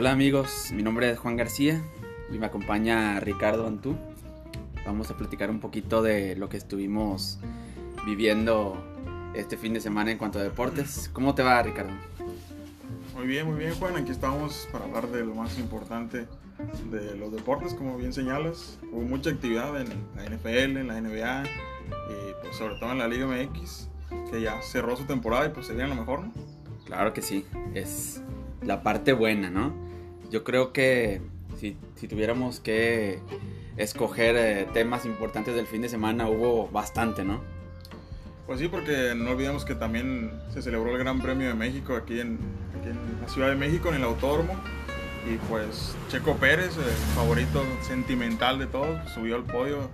[0.00, 1.82] Hola amigos, mi nombre es Juan García
[2.30, 3.96] y me acompaña Ricardo Antú.
[4.86, 7.40] Vamos a platicar un poquito de lo que estuvimos
[8.06, 8.80] viviendo
[9.34, 11.10] este fin de semana en cuanto a deportes.
[11.12, 11.90] ¿Cómo te va Ricardo?
[13.16, 16.28] Muy bien, muy bien Juan, aquí estamos para hablar de lo más importante
[16.92, 18.78] de los deportes, como bien señalas.
[18.92, 23.08] Hubo mucha actividad en la NFL, en la NBA y pues sobre todo en la
[23.08, 23.88] Liga MX,
[24.30, 26.32] que ya cerró su temporada y pues se viene lo mejor, ¿no?
[26.84, 27.44] Claro que sí,
[27.74, 28.22] es
[28.62, 29.87] la parte buena, ¿no?
[30.30, 31.20] Yo creo que
[31.58, 33.20] si, si tuviéramos que
[33.76, 37.40] escoger eh, temas importantes del fin de semana, hubo bastante, ¿no?
[38.46, 42.18] Pues sí, porque no olvidemos que también se celebró el Gran Premio de México aquí
[42.18, 42.38] en,
[42.78, 44.54] aquí en la Ciudad de México, en el Autódromo.
[45.30, 46.84] Y pues Checo Pérez, el
[47.14, 49.90] favorito sentimental de todos, subió al podio.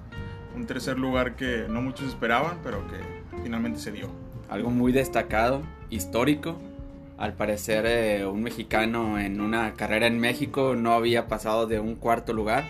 [0.54, 2.98] Un tercer lugar que no muchos esperaban, pero que
[3.42, 4.08] finalmente se dio.
[4.48, 6.56] Algo muy destacado, histórico.
[7.16, 11.94] Al parecer eh, un mexicano en una carrera en México no había pasado de un
[11.94, 12.64] cuarto lugar.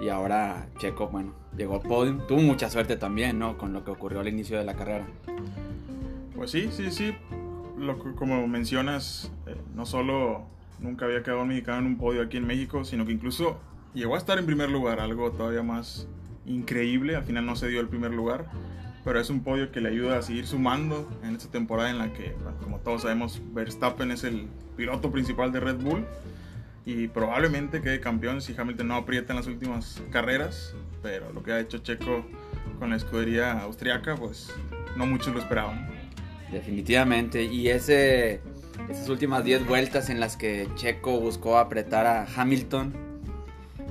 [0.00, 2.18] Y ahora Checo, bueno, llegó al podio.
[2.28, 3.58] Tuvo mucha suerte también, ¿no?
[3.58, 5.06] Con lo que ocurrió al inicio de la carrera.
[6.36, 7.14] Pues sí, sí, sí.
[7.76, 10.46] Lo como mencionas, eh, no solo
[10.78, 13.58] nunca había quedado un mexicano en un podio aquí en México, sino que incluso
[13.92, 16.06] llegó a estar en primer lugar, algo todavía más
[16.46, 17.16] increíble.
[17.16, 18.46] Al final no se dio el primer lugar,
[19.04, 22.12] pero es un podio que le ayuda a seguir sumando en esta temporada en la
[22.12, 26.04] que, como todos sabemos, Verstappen es el piloto principal de Red Bull
[26.86, 31.52] y probablemente quede campeón si Hamilton no aprieta en las últimas carreras, pero lo que
[31.52, 32.24] ha hecho Checo
[32.78, 34.52] con la escudería austriaca, pues
[34.96, 35.88] no muchos lo esperaban.
[36.50, 37.44] Definitivamente.
[37.44, 38.40] Y ese,
[38.88, 42.92] esas últimas 10 vueltas en las que Checo buscó apretar a Hamilton.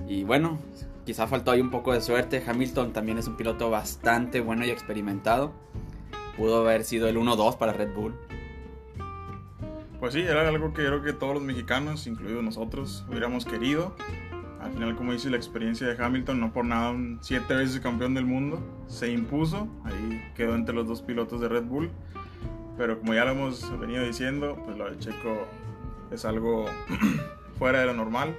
[0.07, 0.59] Y bueno,
[1.05, 2.43] quizá faltó ahí un poco de suerte.
[2.45, 5.53] Hamilton también es un piloto bastante bueno y experimentado.
[6.37, 8.15] Pudo haber sido el 1-2 para Red Bull.
[9.99, 13.95] Pues sí, era algo que creo que todos los mexicanos, incluidos nosotros, hubiéramos querido.
[14.59, 18.13] Al final, como dice, la experiencia de Hamilton, no por nada, un siete veces campeón
[18.13, 19.67] del mundo, se impuso.
[19.83, 21.91] Ahí quedó entre los dos pilotos de Red Bull.
[22.77, 25.47] Pero como ya lo hemos venido diciendo, pues lo de Checo
[26.11, 26.65] es algo
[27.59, 28.35] fuera de lo normal.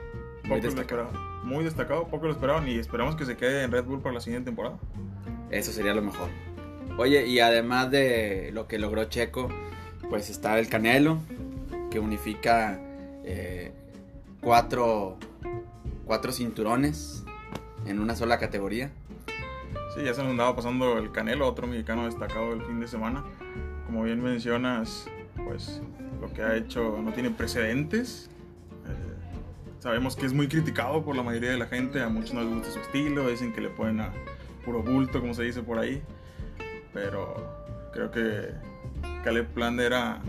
[0.49, 1.34] Poco lo.
[1.45, 4.21] Muy destacado, poco lo esperaban y esperamos que se quede en Red Bull para la
[4.21, 4.79] siguiente temporada.
[5.51, 6.31] Eso sería lo mejor.
[6.97, 9.51] Oye, y además de lo que logró Checo,
[10.09, 11.19] pues está el Canelo,
[11.91, 12.81] que unifica
[13.25, 13.73] eh,
[14.41, 15.19] cuatro,
[16.07, 17.25] cuatro cinturones
[17.85, 18.91] en una sola categoría.
[19.95, 23.23] Sí, ya se nos andaba pasando el Canelo, otro mexicano destacado del fin de semana.
[23.85, 25.11] Como bien mencionas,
[25.47, 25.83] pues
[26.23, 28.31] lo que ha hecho no tiene precedentes.
[29.85, 32.55] Sabemos que es muy criticado por la mayoría de la gente, a muchos no les
[32.55, 34.15] gusta su estilo, dicen que le ponen a
[34.65, 36.03] puro bulto, como se dice por ahí.
[36.95, 37.37] Pero
[37.93, 38.49] creo que
[39.25, 40.23] Caleb Plant era,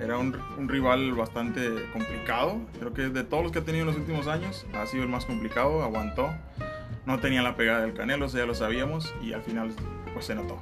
[0.00, 2.58] era un, un rival bastante complicado.
[2.78, 5.10] Creo que de todos los que ha tenido en los últimos años, ha sido el
[5.10, 6.30] más complicado, aguantó
[7.04, 9.74] no tenía la pegada del Canelo, eso ya lo sabíamos y al final
[10.14, 10.58] pues se notó.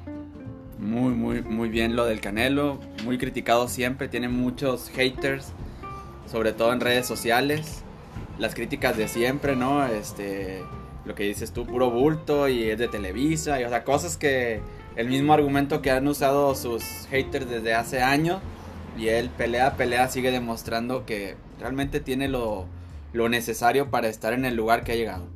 [0.77, 5.53] Muy, muy, muy bien lo del Canelo, muy criticado siempre, tiene muchos haters,
[6.27, 7.85] sobre todo en redes sociales.
[8.41, 9.85] Las críticas de siempre, ¿no?
[9.85, 10.65] Este,
[11.05, 14.61] lo que dices tú, puro bulto y es de Televisa, y o sea, cosas que
[14.97, 18.41] el mismo argumento que han usado sus haters desde hace años
[18.99, 22.67] y él pelea, pelea, sigue demostrando que realmente tiene lo,
[23.13, 25.27] lo necesario para estar en el lugar que ha llegado.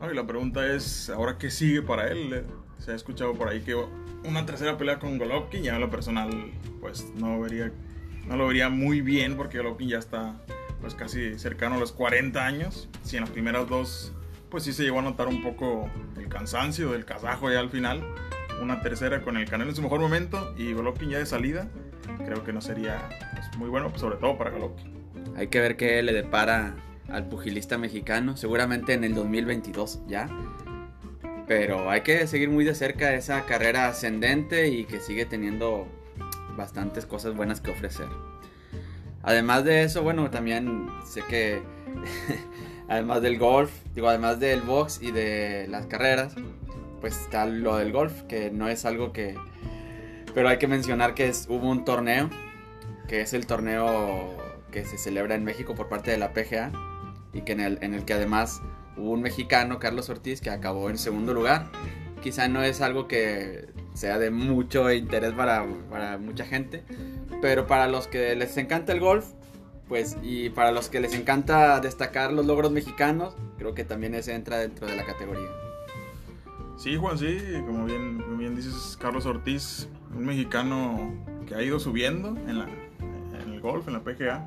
[0.00, 2.32] No, la pregunta es, ¿ahora qué sigue para él?
[2.34, 2.42] Eh,
[2.80, 3.76] Se ha escuchado por ahí que
[4.24, 6.30] una tercera pelea con Golovkin, ya en lo personal
[6.80, 7.70] pues no, vería,
[8.26, 10.34] no lo vería muy bien porque Golovkin ya está
[10.80, 12.88] pues casi cercano a los 40 años.
[13.02, 14.12] Si en las primeras dos
[14.50, 18.06] pues sí se llegó a notar un poco el cansancio del kazajo ya al final.
[18.62, 21.68] Una tercera con el Canelo en su mejor momento y Golovkin ya de salida.
[22.24, 24.94] Creo que no sería pues, muy bueno, pues, sobre todo para Golovkin.
[25.36, 26.76] Hay que ver qué le depara
[27.08, 30.28] al pugilista mexicano, seguramente en el 2022 ya.
[31.46, 35.86] Pero hay que seguir muy de cerca esa carrera ascendente y que sigue teniendo
[36.56, 38.08] bastantes cosas buenas que ofrecer.
[39.26, 41.60] Además de eso, bueno, también sé que
[42.88, 46.34] además del golf, digo, además del box y de las carreras,
[47.00, 49.36] pues está lo del golf, que no es algo que...
[50.32, 52.30] Pero hay que mencionar que es, hubo un torneo,
[53.08, 54.32] que es el torneo
[54.70, 56.70] que se celebra en México por parte de la PGA
[57.32, 58.62] y que en el, en el que además
[58.96, 61.66] hubo un mexicano, Carlos Ortiz, que acabó en segundo lugar.
[62.22, 66.84] Quizá no es algo que sea de mucho interés para, para mucha gente,
[67.40, 69.26] pero para los que les encanta el golf,
[69.88, 74.34] pues y para los que les encanta destacar los logros mexicanos, creo que también ese
[74.34, 75.48] entra dentro de la categoría.
[76.76, 81.14] Sí, Juan, sí, como bien, como bien dices, Carlos Ortiz, un mexicano
[81.46, 82.68] que ha ido subiendo en, la,
[83.42, 84.46] en el golf, en la PGA.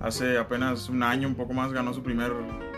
[0.00, 2.32] Hace apenas un año, un poco más, ganó su primer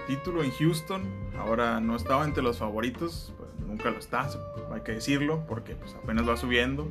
[0.06, 1.02] título en Houston.
[1.38, 3.32] Ahora no estaba entre los favoritos,
[3.66, 4.28] nunca lo está,
[4.72, 6.88] hay que decirlo, porque pues apenas va subiendo.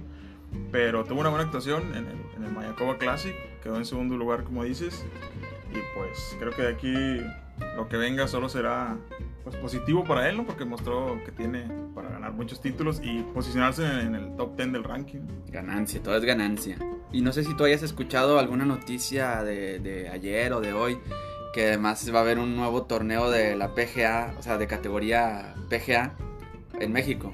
[0.72, 4.44] Pero tuvo una buena actuación en el, en el Mayakoba Classic, quedó en segundo lugar,
[4.44, 5.06] como dices.
[5.72, 7.22] Y pues creo que de aquí
[7.76, 8.96] lo que venga solo será
[9.44, 10.46] pues, positivo para él, ¿no?
[10.46, 14.84] Porque mostró que tiene para ganar muchos títulos y posicionarse en el top 10 del
[14.84, 15.22] ranking.
[15.48, 16.78] Ganancia, todo es ganancia.
[17.12, 20.98] Y no sé si tú hayas escuchado alguna noticia de, de ayer o de hoy,
[21.54, 25.56] que además va a haber un nuevo torneo de la PGA, o sea, de categoría
[25.70, 26.16] PGA
[26.80, 27.34] en México.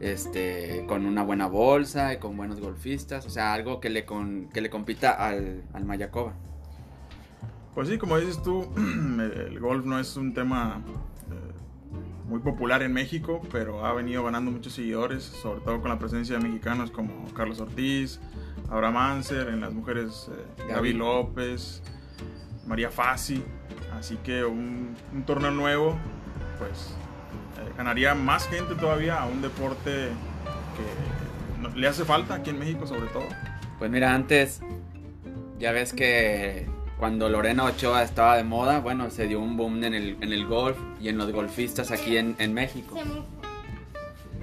[0.00, 4.48] Este, con una buena bolsa y con buenos golfistas, o sea, algo que le, con,
[4.50, 6.34] que le compita al, al Mayakoba.
[7.74, 10.82] Pues sí, como dices tú, el golf no es un tema
[12.28, 16.36] muy popular en México, pero ha venido ganando muchos seguidores, sobre todo con la presencia
[16.36, 18.20] de mexicanos como Carlos Ortiz,
[18.70, 21.82] Abraham Anser, en las mujeres eh, Gaby López,
[22.66, 23.42] María Fassi.
[23.98, 25.98] Así que un, un torneo nuevo,
[26.58, 27.07] pues eh,
[27.76, 30.08] ganaría más gente todavía a un deporte
[30.76, 33.26] que le hace falta aquí en México sobre todo.
[33.78, 34.60] Pues mira, antes
[35.58, 36.66] ya ves que
[36.98, 40.46] cuando Lorena Ochoa estaba de moda, bueno, se dio un boom en el, en el
[40.46, 42.98] golf y en los golfistas aquí en, en México.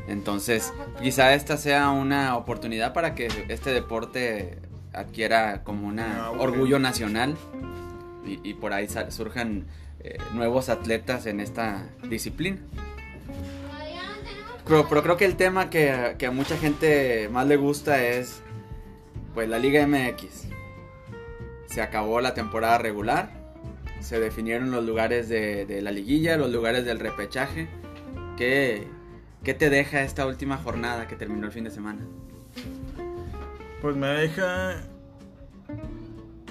[0.08, 4.60] Entonces, quizá esta sea una oportunidad para que este deporte
[4.94, 7.36] adquiera como un orgullo nacional
[8.26, 9.66] y, y, por ahí surjan
[10.00, 12.58] eh, nuevos atletas en esta disciplina.
[14.66, 18.42] Pero, pero, creo que el tema que, que a mucha gente más le gusta es
[19.36, 20.48] pues la Liga MX
[21.76, 23.30] se acabó la temporada regular,
[24.00, 27.68] se definieron los lugares de, la liguilla, los lugares del repechaje.
[28.38, 28.88] ¿Qué,
[29.44, 32.00] ¿Qué te deja esta última jornada que terminó el fin de semana?
[33.82, 34.84] Pues me deja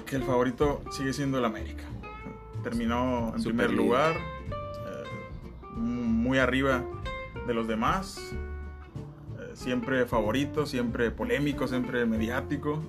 [0.05, 1.85] que el favorito sigue siendo el América.
[2.61, 5.03] Terminó en primer lugar, eh,
[5.75, 6.83] muy arriba
[7.47, 8.19] de los demás.
[9.39, 12.81] Eh, siempre favorito, siempre polémico, siempre mediático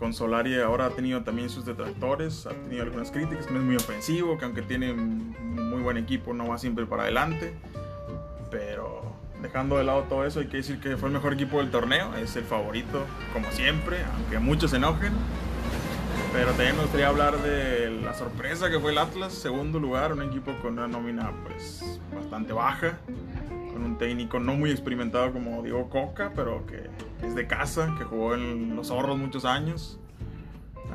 [0.00, 3.76] con Solari ahora ha tenido también sus detractores, ha tenido algunas críticas, que es muy
[3.76, 7.52] ofensivo, que aunque tiene muy buen equipo no va siempre para adelante.
[8.50, 11.70] Pero dejando de lado todo eso, hay que decir que fue el mejor equipo del
[11.70, 13.04] torneo, es el favorito
[13.34, 15.12] como siempre, aunque muchos se enojen.
[16.32, 20.22] Pero también me gustaría hablar de la sorpresa que fue el Atlas, segundo lugar, un
[20.22, 22.98] equipo con una nómina pues bastante baja,
[23.72, 26.88] con un técnico no muy experimentado como Diego Coca, pero que
[27.26, 29.98] es de casa, que jugó en los zorros muchos años.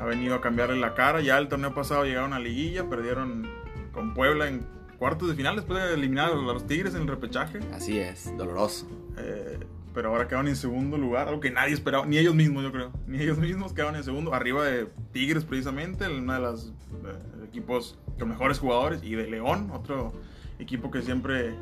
[0.00, 1.20] Ha venido a cambiarle la cara.
[1.20, 3.46] Ya el torneo pasado llegaron a liguilla, perdieron
[3.92, 4.66] con Puebla en
[4.98, 7.60] cuartos de final después de eliminar a los Tigres en el repechaje.
[7.74, 8.86] Así es, doloroso.
[9.18, 9.58] Eh,
[9.96, 12.92] pero ahora quedaron en segundo lugar, algo que nadie esperaba, ni ellos mismos yo creo,
[13.06, 17.98] ni ellos mismos quedaron en segundo, arriba de Tigres precisamente, uno de los eh, equipos
[18.18, 20.12] con mejores jugadores, y de León, otro
[20.58, 21.54] equipo que siempre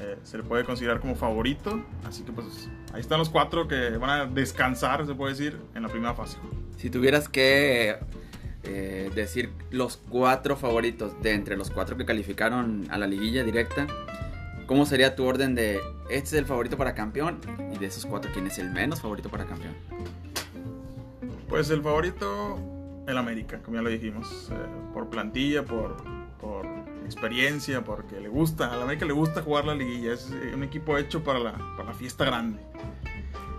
[0.00, 1.80] eh, se le puede considerar como favorito.
[2.04, 5.84] Así que pues ahí están los cuatro que van a descansar, se puede decir, en
[5.84, 6.38] la primera fase.
[6.76, 7.98] Si tuvieras que
[8.64, 13.86] eh, decir los cuatro favoritos de entre los cuatro que calificaron a la liguilla directa,
[14.70, 15.80] ¿cómo sería tu orden de
[16.10, 17.40] este es el favorito para campeón?
[17.74, 19.74] Y de esos cuatro, ¿quién es el menos favorito para campeón?
[21.48, 22.56] Pues el favorito,
[23.08, 24.54] el América, como ya lo dijimos, eh,
[24.94, 25.96] por plantilla, por,
[26.40, 26.64] por
[27.04, 30.62] experiencia, porque le gusta, a la América le gusta jugar la liguilla, es eh, un
[30.62, 32.60] equipo hecho para la, para la fiesta grande.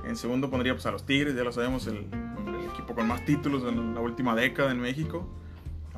[0.07, 3.25] En segundo pondría pues, a los Tigres, ya lo sabemos, el, el, equipo con más
[3.25, 5.27] títulos en la última década en México.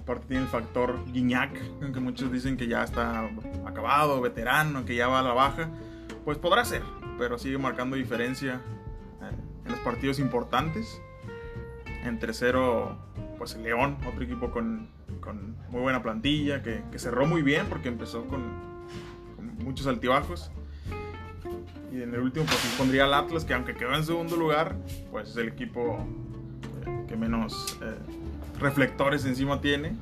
[0.04, 1.54] Aparte tiene el factor Guiñac,
[1.94, 3.30] que muchos dicen que ya está
[3.66, 5.70] acabado, veterano, que ya va a la baja.
[6.26, 6.84] Pues podrá ser,
[7.18, 8.62] pero sigue marcando diferencia
[9.66, 11.02] en los partidos importantes.
[12.04, 12.98] En tercero,
[13.38, 14.90] pues el León, otro equipo con
[15.24, 18.44] con muy buena plantilla, que, cerró muy bien porque empezó con,
[19.36, 20.52] con, muchos altibajos.
[21.92, 24.76] Y en el último pues pondría al Atlas, que aunque quedó en segundo lugar,
[25.12, 26.06] pues es el equipo
[26.86, 27.96] eh, que menos eh,
[28.60, 29.96] reflectores encima tiene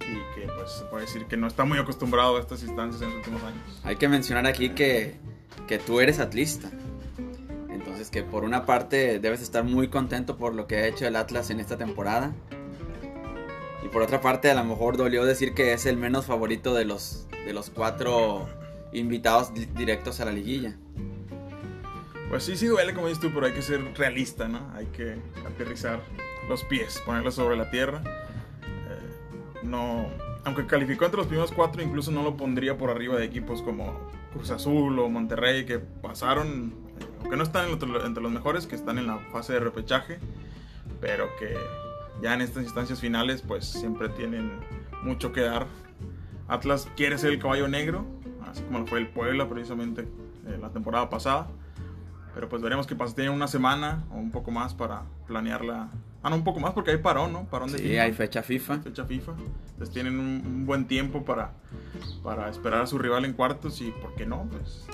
[0.00, 3.08] y que pues se puede decir que no está muy acostumbrado a estas instancias en
[3.08, 3.80] los últimos años.
[3.84, 5.16] Hay que mencionar aquí que,
[5.66, 6.70] que tú eres atlista.
[7.70, 11.16] Entonces que por una parte debes estar muy contento por lo que ha hecho el
[11.16, 12.32] Atlas en esta temporada
[13.84, 16.86] y por otra parte, a lo mejor dolió decir que es el menos favorito de
[16.86, 18.48] los, de los cuatro
[18.94, 20.74] invitados directos a la liguilla.
[22.30, 24.72] Pues sí, sí duele, como dices tú, pero hay que ser realista, ¿no?
[24.74, 26.00] Hay que aterrizar
[26.48, 28.02] los pies, ponerlos sobre la tierra.
[28.62, 30.06] Eh, no,
[30.44, 33.98] aunque calificó entre los primeros cuatro, incluso no lo pondría por arriba de equipos como
[34.32, 36.74] Cruz Azul o Monterrey, que pasaron,
[37.20, 37.88] aunque no están entre,
[38.22, 40.18] los mejores, que están en la fase de repechaje,
[41.00, 41.56] pero que
[42.22, 44.60] ya en estas instancias finales, pues siempre tienen
[45.02, 45.66] mucho que dar.
[46.46, 48.04] Atlas quiere ser el caballo negro,
[48.50, 50.02] así como lo fue el Puebla precisamente
[50.46, 51.48] eh, la temporada pasada.
[52.34, 53.14] Pero pues veremos que pasa.
[53.14, 55.88] Tienen una semana o un poco más para planearla.
[56.24, 57.44] Ah, no, un poco más porque hay parón, ¿no?
[57.44, 58.80] Parón de sí, hay fecha FIFA.
[58.80, 59.32] Fecha FIFA.
[59.72, 61.52] Entonces tienen un, buen tiempo para,
[62.22, 64.48] para esperar a su rival en cuartos y, ¿por qué no?
[64.50, 64.86] Pues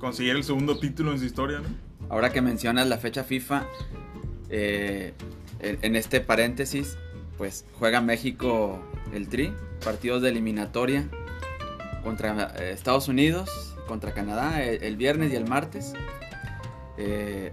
[0.00, 1.68] conseguir el segundo título en su historia, ¿no?
[2.10, 3.66] Ahora que mencionas la fecha FIFA,
[4.50, 5.14] eh,
[5.60, 6.98] en este paréntesis,
[7.38, 8.80] pues juega México
[9.12, 9.52] el Tri,
[9.84, 11.08] partidos de eliminatoria
[12.02, 15.94] contra eh, Estados Unidos, contra Canadá el, viernes y el martes.
[16.98, 17.52] Eh,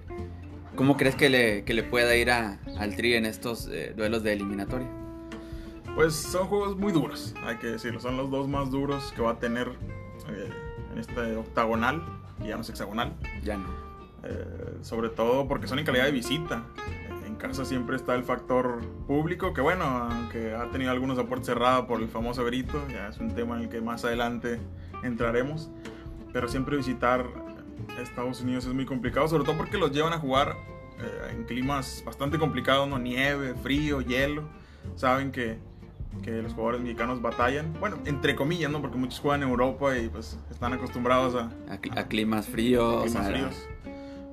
[0.75, 4.34] ¿Cómo crees que le, que le pueda ir a, al Tri en estos duelos de
[4.34, 4.88] eliminatoria?
[5.96, 8.00] Pues son juegos muy duros, hay que decirlo.
[8.00, 9.70] Son los dos más duros que va a tener
[10.92, 12.01] en este octagonal,
[12.44, 13.13] y ya no es hexagonal.
[13.44, 13.68] Ya no.
[14.24, 16.63] Eh, sobre todo porque son en calidad de visita.
[17.25, 21.86] En casa siempre está el factor público, que bueno, aunque ha tenido algunos aportes cerrados
[21.88, 24.60] por el famoso grito, ya es un tema en el que más adelante
[25.04, 25.70] entraremos,
[26.32, 27.25] pero siempre visitar
[28.00, 30.56] Estados Unidos es muy complicado, sobre todo porque los llevan a jugar
[31.00, 33.00] eh, en climas bastante complicados, ¿no?
[33.00, 34.44] nieve, frío, hielo,
[34.96, 35.58] saben que,
[36.24, 38.82] que los jugadores mexicanos batallan, bueno, entre comillas, ¿no?
[38.82, 43.04] Porque muchos juegan en Europa y pues están acostumbrados a, a, climas fríos.
[43.04, 43.68] climas fríos.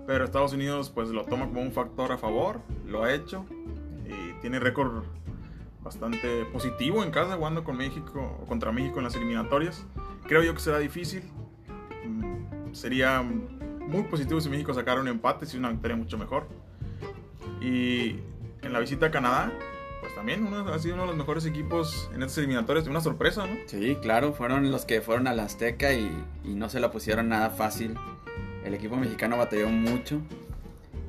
[0.06, 3.44] Pero Estados Unidos pues lo toma como un factor a favor, lo ha hecho
[4.06, 5.04] y tiene récord
[5.82, 9.84] bastante positivo en casa jugando con México o contra México en las eliminatorias.
[10.26, 11.22] Creo yo que será difícil.
[12.78, 16.46] Sería muy positivo si México sacara un empate, si una victoria mucho mejor.
[17.60, 18.16] Y
[18.62, 19.52] en la visita a Canadá,
[20.00, 22.86] pues también uno, ha sido uno de los mejores equipos en estas eliminatorias.
[22.86, 23.56] Una sorpresa, ¿no?
[23.66, 26.10] Sí, claro, fueron los que fueron a la Azteca y,
[26.44, 27.96] y no se la pusieron nada fácil
[28.64, 30.20] el equipo mexicano batalló mucho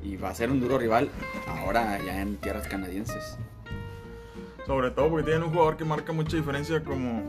[0.02, 1.10] y va a ser un duro rival
[1.46, 3.36] ahora ya en tierras canadienses.
[4.66, 7.22] Sobre todo porque tienen un jugador que marca mucha diferencia como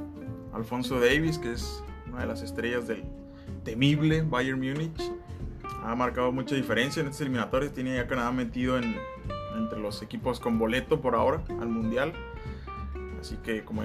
[0.53, 3.03] Alfonso Davis, que es una de las estrellas del
[3.63, 5.11] temible Bayern Múnich.
[5.83, 7.73] Ha marcado mucha diferencia en estos eliminatorios.
[7.73, 8.95] Tiene ya Canadá metido en,
[9.57, 12.13] entre los equipos con boleto por ahora al Mundial.
[13.19, 13.83] Así que como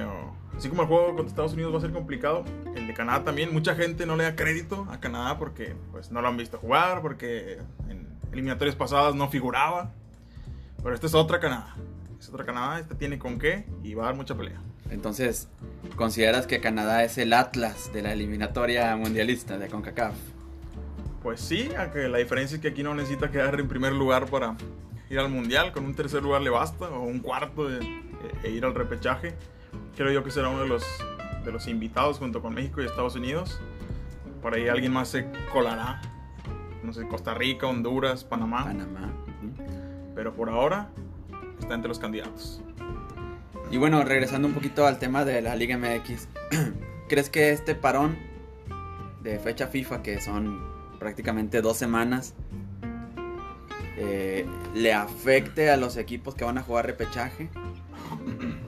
[0.56, 3.52] así como el juego contra Estados Unidos va a ser complicado, el de Canadá también,
[3.52, 7.02] mucha gente no le da crédito a Canadá porque pues no lo han visto jugar,
[7.02, 7.58] porque
[7.90, 9.92] en eliminatorias pasadas no figuraba.
[10.82, 11.76] Pero esta es otra Canadá.
[12.18, 14.60] Es otra Canadá, esta tiene con qué y va a dar mucha pelea.
[14.90, 15.48] Entonces,
[15.96, 20.14] ¿consideras que Canadá es el Atlas de la eliminatoria mundialista de CONCACAF?
[21.22, 24.56] Pues sí, aunque la diferencia es que aquí no necesita quedar en primer lugar para
[25.10, 27.80] ir al mundial, con un tercer lugar le basta, o un cuarto de,
[28.42, 29.34] e ir al repechaje.
[29.96, 30.84] Creo yo que será uno de los,
[31.44, 33.60] de los invitados junto con México y Estados Unidos.
[34.42, 36.00] Por ahí alguien más se colará.
[36.82, 38.64] No sé, Costa Rica, Honduras, Panamá.
[38.64, 39.12] Panamá.
[40.14, 40.88] Pero por ahora
[41.58, 42.62] está entre los candidatos.
[43.70, 46.28] Y bueno, regresando un poquito al tema de la Liga MX,
[47.08, 48.16] ¿crees que este parón
[49.22, 50.60] de fecha FIFA, que son
[50.98, 52.34] prácticamente dos semanas,
[53.98, 57.50] eh, le afecte a los equipos que van a jugar repechaje?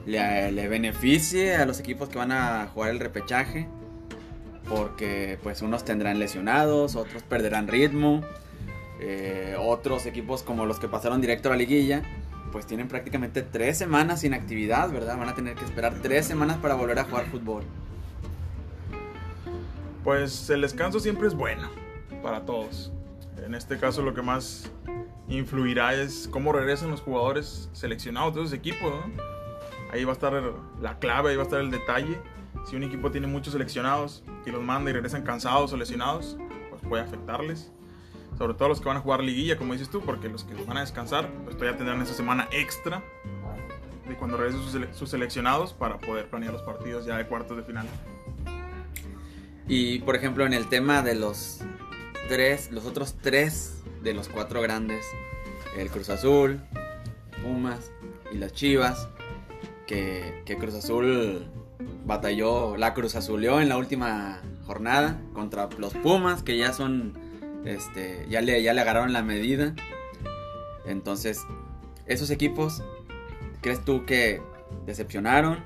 [0.05, 3.67] le, beneficie a los equipos que van a jugar el repechaje.
[4.67, 8.21] Porque pues unos tendrán lesionados, otros perderán ritmo.
[9.01, 12.03] Eh, otros equipos como los que pasaron directo a la liguilla,
[12.51, 15.17] pues tienen prácticamente tres semanas sin actividad, ¿verdad?
[15.17, 17.63] Van a tener que esperar tres semanas para volver a jugar fútbol.
[20.03, 21.69] Pues el descanso siempre es bueno
[22.23, 22.91] para todos.
[23.45, 24.71] En este caso lo que más
[25.27, 29.29] influirá es cómo regresan los jugadores seleccionados de esos equipos, ¿no?
[29.91, 30.33] Ahí va a estar
[30.81, 32.19] la clave, ahí va a estar el detalle.
[32.65, 36.37] Si un equipo tiene muchos seleccionados y los manda y regresan cansados o lesionados,
[36.69, 37.71] pues puede afectarles.
[38.39, 40.77] Sobre todo los que van a jugar liguilla, como dices tú, porque los que van
[40.77, 43.03] a descansar, pues todavía tendrán esa semana extra
[44.07, 47.85] de cuando regresen sus, seleccionados para poder planear los partidos ya de cuartos de final.
[49.67, 51.59] Y por ejemplo, en el tema de los
[52.29, 55.05] tres, los otros tres de los cuatro grandes,
[55.77, 56.61] el Cruz Azul,
[57.43, 57.91] Pumas
[58.31, 59.09] y las Chivas,
[59.85, 61.45] que, Cruz Azul
[62.05, 67.28] batalló, la Cruz Azuleó en la última jornada contra los Pumas, que ya son,
[67.65, 69.73] este, ya le, ya le agarraron la medida.
[70.85, 71.45] Entonces,
[72.05, 72.83] esos equipos,
[73.61, 74.41] ¿crees tú que
[74.85, 75.59] decepcionaron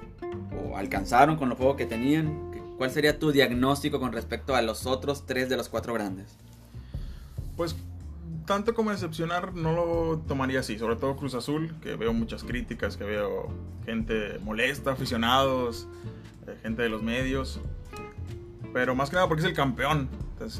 [0.57, 2.51] o alcanzaron con lo poco que tenían?
[2.77, 6.35] ¿Cuál sería tu diagnóstico con respecto a los otros tres de los cuatro grandes?
[7.55, 7.75] Pues
[8.45, 12.97] tanto como decepcionar no lo tomaría así, sobre todo Cruz Azul, que veo muchas críticas,
[12.97, 13.49] que veo
[13.85, 15.87] gente molesta, aficionados,
[16.47, 17.59] eh, gente de los medios,
[18.73, 20.09] pero más que nada porque es el campeón,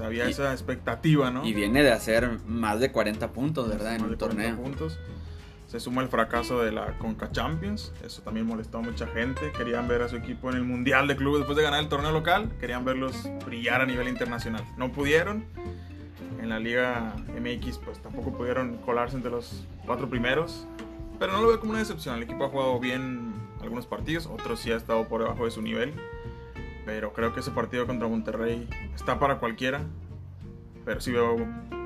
[0.02, 1.46] había esa expectativa, ¿no?
[1.46, 3.96] Y viene de hacer más de 40 puntos, ¿verdad?
[3.96, 4.56] En un torneo.
[4.58, 5.00] puntos.
[5.68, 7.94] Se suma el fracaso de la Conca Champions.
[8.06, 9.52] Eso también molestó a mucha gente.
[9.58, 12.12] Querían ver a su equipo en el Mundial de Clubes después de ganar el torneo
[12.12, 12.52] local.
[12.60, 14.64] Querían verlos brillar a nivel internacional.
[14.78, 15.46] No pudieron.
[16.40, 20.68] En la Liga MX pues tampoco pudieron colarse entre los cuatro primeros.
[21.18, 22.18] Pero no lo veo como una decepción.
[22.18, 24.28] El equipo ha jugado bien algunos partidos.
[24.28, 25.94] Otros sí ha estado por debajo de su nivel.
[26.86, 29.82] Pero creo que ese partido contra Monterrey está para cualquiera.
[30.86, 31.38] Pero sí veo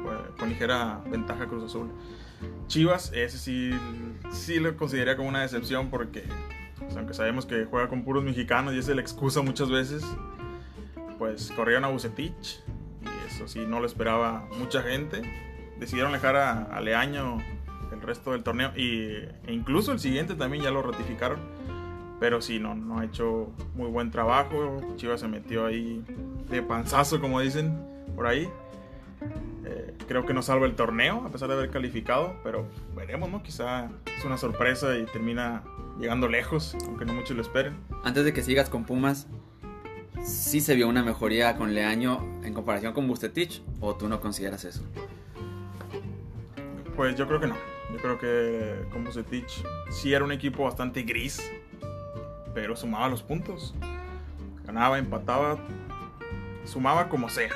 [0.03, 1.91] pues, con ligera ventaja Cruz Azul.
[2.67, 3.71] Chivas, ese sí,
[4.31, 6.23] sí lo consideraría como una decepción porque,
[6.79, 10.03] pues, aunque sabemos que juega con puros mexicanos y es la excusa muchas veces,
[11.17, 12.61] pues corrieron a Bucetich
[13.01, 15.21] y eso sí no lo esperaba mucha gente.
[15.79, 17.37] Decidieron dejar a, Leaño
[17.91, 19.11] el resto del torneo y,
[19.45, 21.39] e incluso el siguiente también ya lo ratificaron.
[22.19, 24.81] Pero sí, no, no ha hecho muy buen trabajo.
[24.95, 26.03] Chivas se metió ahí
[26.49, 27.77] de panzazo, como dicen
[28.15, 28.49] por ahí.
[29.65, 33.43] Eh, creo que no salva el torneo, a pesar de haber calificado, pero veremos, ¿no?
[33.43, 35.63] Quizá es una sorpresa y termina
[35.99, 37.75] llegando lejos, aunque no muchos lo esperen.
[38.03, 39.27] Antes de que sigas con Pumas,
[40.23, 44.63] ¿sí se vio una mejoría con Leaño en comparación con Bustetich o tú no consideras
[44.65, 44.83] eso?
[46.95, 47.55] Pues yo creo que no.
[47.91, 51.51] Yo creo que con Bustetich sí era un equipo bastante gris,
[52.57, 53.75] pero sumaba los puntos.
[54.65, 55.59] Ganaba, empataba,
[56.65, 57.51] sumaba como sea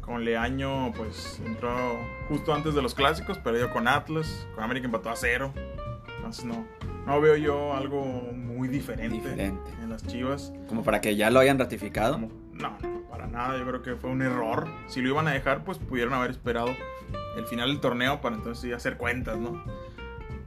[0.00, 1.70] con Leaño, pues entró
[2.28, 5.52] justo antes de los clásicos, perdió con Atlas, con América empató a cero.
[6.16, 6.66] Entonces no,
[7.06, 10.52] no veo yo algo muy diferente, en las Chivas.
[10.68, 12.18] Como para que ya lo hayan ratificado.
[12.18, 13.56] no, no, para nada.
[13.58, 14.66] Yo creo que fue un error.
[14.88, 16.74] Si lo iban a dejar, pues pudieron haber esperado
[17.36, 19.62] el final del torneo para entonces sí hacer cuentas, ¿no?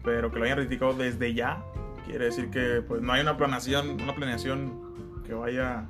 [0.03, 1.63] Pero que lo hayan ratificado desde ya
[2.05, 5.85] quiere decir que pues no hay una planeación, una planeación que vaya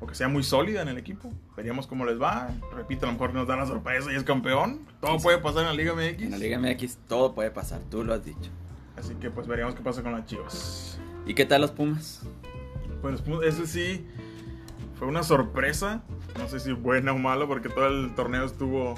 [0.00, 1.30] o que sea muy sólida en el equipo.
[1.56, 2.50] Veríamos cómo les va.
[2.74, 4.80] Repito, a lo mejor nos da la sorpresa y es campeón.
[5.00, 6.22] Todo puede pasar en la Liga MX.
[6.22, 8.50] En la Liga MX todo puede pasar, tú lo has dicho.
[8.96, 10.98] Así que pues veríamos qué pasa con las Chivas.
[11.26, 12.22] ¿Y qué tal los Pumas?
[13.02, 14.06] Pues ese sí
[14.98, 16.02] fue una sorpresa.
[16.38, 18.94] No sé si buena o mala porque todo el torneo estuvo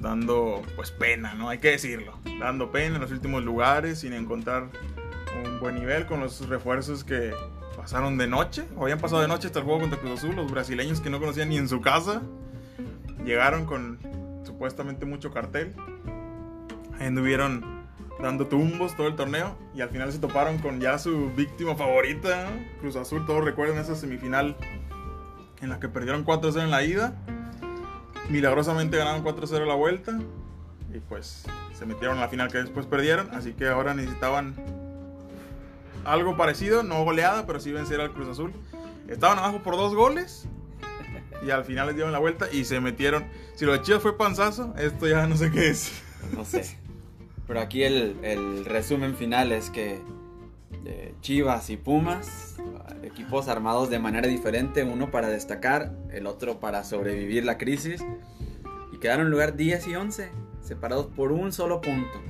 [0.00, 1.48] dando pues pena, ¿no?
[1.48, 2.18] Hay que decirlo.
[2.38, 4.70] Dando pena en los últimos lugares sin encontrar
[5.44, 7.32] un buen nivel con los refuerzos que
[7.76, 10.50] pasaron de noche, o habían pasado de noche hasta el juego contra Cruz Azul, los
[10.50, 12.22] brasileños que no conocían ni en su casa,
[13.24, 13.98] llegaron con
[14.44, 15.74] supuestamente mucho cartel,
[16.98, 17.76] anduvieron
[18.20, 22.48] dando tumbos todo el torneo y al final se toparon con ya su víctima favorita,
[22.80, 24.56] Cruz Azul, todos recuerdan esa semifinal
[25.60, 27.14] en la que perdieron 4-0 en la ida,
[28.30, 30.18] milagrosamente ganaron 4-0 la vuelta
[30.94, 31.44] y pues
[31.74, 34.54] se metieron a la final que después perdieron, así que ahora necesitaban
[36.06, 38.52] algo parecido, no goleada, pero sí vencer al Cruz Azul.
[39.08, 40.46] Estaban abajo por dos goles
[41.44, 43.26] y al final les dieron la vuelta y se metieron.
[43.54, 46.02] Si lo de Chivas fue panzazo, esto ya no sé qué es.
[46.34, 46.78] No sé.
[47.46, 50.00] Pero aquí el, resumen final es que
[50.84, 52.56] eh, Chivas y Pumas,
[53.04, 58.04] equipos armados de manera diferente, uno para destacar, el otro para sobrevivir la crisis,
[58.92, 62.20] y quedaron lugar 10 y 11, separados por un solo punto.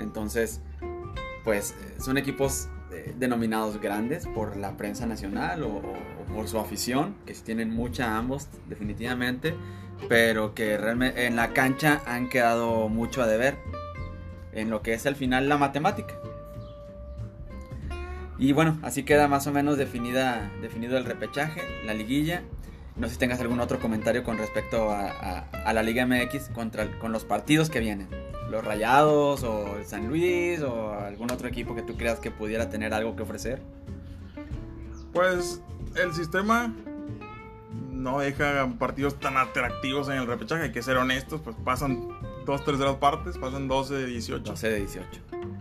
[0.00, 0.60] Entonces,
[1.48, 5.80] pues eh, son equipos eh, denominados grandes por la prensa nacional o,
[6.34, 9.54] por su afición, que tienen mucha ambos definitivamente,
[10.10, 13.56] pero que realmente en la cancha han quedado mucho a deber
[14.52, 16.16] en lo que es al final la matemática.
[18.36, 22.42] Y bueno, así queda más o menos definida, definido el repechaje, la liguilla.
[22.94, 27.10] No sé si tengas algún otro comentario con respecto a, la Liga MX contra, con
[27.10, 28.08] los partidos que vienen
[28.50, 32.70] los Rayados o el San Luis o algún otro equipo que tú creas que pudiera
[32.70, 33.60] tener algo que ofrecer?
[35.12, 35.60] Pues
[35.96, 36.72] el sistema
[37.90, 42.08] no deja partidos tan atractivos en el repechaje, hay que ser honestos, pues pasan
[42.46, 44.50] dos terceras partes, pasan 12 de 18.
[44.50, 45.20] 12 de 18.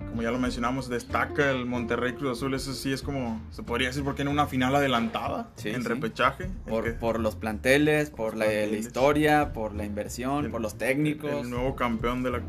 [0.10, 3.90] Como ya lo mencionamos, destaca el Monterrey Cruz Azul, eso sí es como, se podría
[3.90, 6.50] decir, porque en una final adelantada en repechaje.
[6.66, 11.30] Por, por, los planteles, por la, historia, por la inversión, por los técnicos.
[11.30, 12.42] El nuevo campeón de la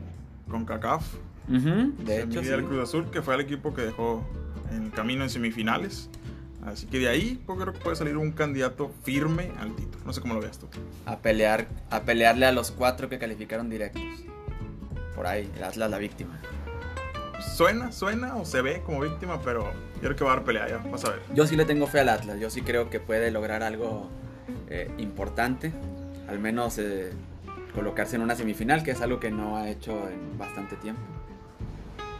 [0.48, 1.04] con CACAF.
[1.46, 4.24] de hecho, el Cruz Azul, que fue el equipo que dejó
[4.70, 6.10] en el camino en semifinales.
[6.66, 10.04] Así que de ahí pues, creo que puede salir un candidato firme al título.
[10.04, 10.66] No sé cómo lo veas tú.
[11.06, 14.02] A pelear, a pelearle a los cuatro que calificaron directos.
[15.14, 16.38] Por ahí, el Atlas la víctima.
[17.40, 20.68] Suena, suena o se ve como víctima, pero yo creo que va a dar pelea
[20.68, 21.22] ya, vas a ver.
[21.34, 24.08] Yo sí le tengo fe al Atlas, yo sí creo que puede lograr algo
[24.68, 25.72] eh, importante.
[26.28, 27.12] Al menos eh,
[27.78, 31.00] colocarse en una semifinal, que es algo que no ha hecho en bastante tiempo.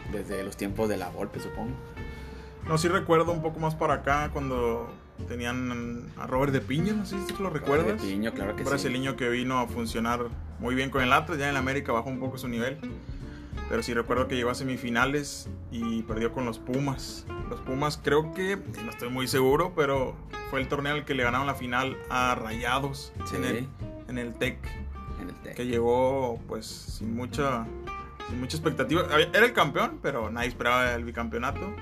[0.09, 1.73] Desde los tiempos de la golpe, supongo.
[2.65, 4.89] No, sí recuerdo un poco más para acá cuando
[5.27, 7.87] tenían a Robert de Piño, no sé si lo recuerdas.
[7.87, 10.27] Robert de Piño, claro que un brasileño que vino a funcionar
[10.59, 12.77] muy bien con el Atlas, ya en América bajó un poco su nivel.
[13.67, 17.25] Pero sí recuerdo que llegó a semifinales y perdió con los Pumas.
[17.49, 20.15] Los Pumas creo que, no estoy muy seguro, pero
[20.49, 23.35] fue el torneo en el que le ganaron la final a Rayados Sí.
[23.35, 23.67] en, el,
[24.07, 24.57] en el TEC.
[25.43, 25.55] Tec.
[25.55, 27.65] Que llegó pues sin mucha,
[28.29, 29.07] sin mucha expectativa.
[29.33, 31.73] Era el campeón, pero nadie esperaba el bicampeonato.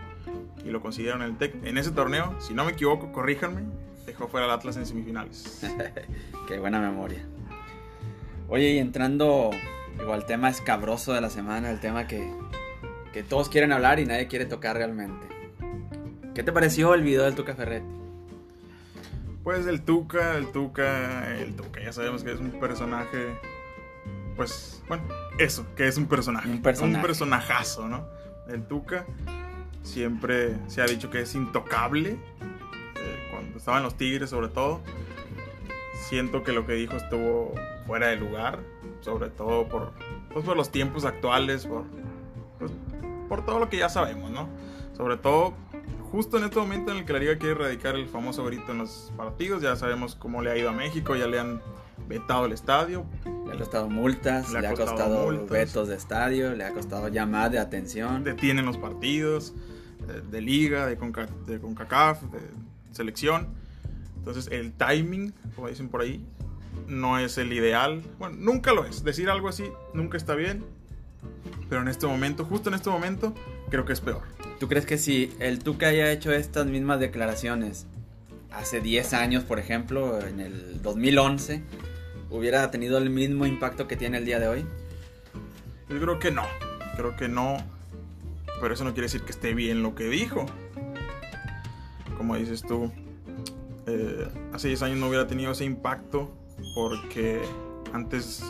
[0.65, 1.65] Y lo consiguieron en el TEC.
[1.65, 3.61] En ese torneo, si no me equivoco, corríjanme,
[4.05, 5.61] dejó fuera al Atlas en semifinales.
[6.47, 7.25] Qué buena memoria.
[8.49, 9.51] Oye, y entrando
[9.99, 12.31] igual al tema escabroso de la semana, el tema que,
[13.13, 15.27] que todos quieren hablar y nadie quiere tocar realmente.
[16.33, 18.06] ¿Qué te pareció el video del Tuca Ferretti?
[19.47, 23.39] Pues el Tuca, el Tuca, el Tuca, ya sabemos que es un personaje.
[24.35, 25.05] Pues, bueno,
[25.39, 26.49] eso, que es un personaje.
[26.49, 26.95] Un personaje.
[26.97, 28.05] Un personajazo, ¿no?
[28.49, 29.05] El Tuca
[29.83, 32.09] siempre se ha dicho que es intocable.
[32.09, 34.81] eh, cuando estaba en los Tigres, sobre todo.
[36.09, 37.55] Siento que lo que dijo estuvo
[37.85, 38.59] fuera de lugar.
[38.99, 39.93] Sobre todo por,
[40.33, 41.85] pues, por los tiempos actuales, por,
[42.59, 42.73] pues,
[43.29, 44.49] por todo lo que ya sabemos, ¿no?
[44.97, 45.53] Sobre todo
[46.11, 48.79] justo en este momento en el que la liga quiere erradicar el famoso grito en
[48.79, 51.61] los partidos, ya sabemos cómo le ha ido a México, ya le han
[52.07, 53.05] vetado el estadio.
[53.45, 55.49] Le ha costado multas, Le le ha costado costado multas.
[55.49, 58.23] vetos de estadio, le ha costado llamadas de atención.
[58.23, 59.53] detienen los partidos
[60.09, 62.39] eh, de liga, de, Conca- de CONCACAF, de
[62.91, 63.47] selección.
[64.17, 66.25] Entonces el timing, como dicen por ahí,
[66.87, 68.01] no es el ideal.
[68.19, 69.03] Bueno, nunca lo es.
[69.03, 70.63] Decir algo así nunca está bien.
[71.69, 73.33] Pero en este momento, justo en este momento,
[73.69, 74.21] creo que es peor.
[74.59, 77.85] ¿Tú crees que si el Tuca haya hecho estas mismas declaraciones
[78.51, 81.61] hace 10 años, por ejemplo, en el 2011,
[82.29, 84.65] hubiera tenido el mismo impacto que tiene el día de hoy?
[85.89, 86.43] Yo creo que no.
[86.95, 87.57] Creo que no.
[88.59, 90.45] Pero eso no quiere decir que esté bien lo que dijo.
[92.17, 92.91] Como dices tú,
[93.85, 96.35] eh, hace 10 años no hubiera tenido ese impacto
[96.73, 97.41] porque
[97.93, 98.43] antes,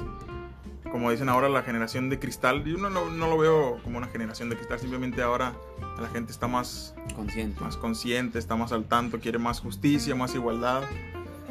[0.92, 4.08] como dicen ahora, la generación de cristal, yo no, no, no lo veo como una
[4.08, 5.54] generación de cristal, simplemente ahora
[6.00, 7.60] la gente está más, Consciente.
[7.62, 10.84] más consciente, está más al tanto, quiere más justicia, más igualdad,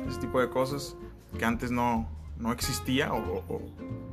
[0.08, 0.96] ese tipo de cosas
[1.38, 3.18] que antes no, no existía o,
[3.48, 3.62] o-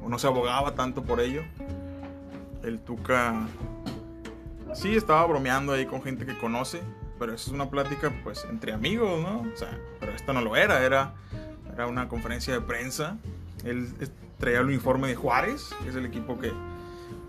[0.03, 1.43] o no se abogaba tanto por ello.
[2.63, 3.47] El Tuca
[4.73, 6.81] sí estaba bromeando ahí con gente que conoce,
[7.19, 9.41] pero eso es una plática pues entre amigos, ¿no?
[9.53, 11.13] O sea, pero esta no lo era, era,
[11.71, 13.17] era una conferencia de prensa.
[13.63, 13.87] Él
[14.39, 16.51] traía el uniforme de Juárez, que es el equipo que,